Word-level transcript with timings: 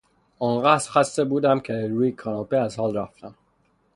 آن 0.39 0.59
قدر 0.61 0.89
خسته 0.89 1.23
بودم 1.23 1.59
که 1.59 1.87
روی 1.87 2.11
کاناپه 2.11 2.57
از 2.57 2.79
حال 2.79 2.97
رفتم. 2.97 3.35